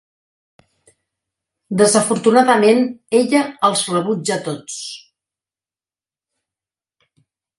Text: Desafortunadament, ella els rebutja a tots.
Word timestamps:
Desafortunadament, 1.81 2.81
ella 3.21 3.43
els 3.69 3.83
rebutja 3.91 4.39
a 4.39 4.43
tots. 4.49 4.81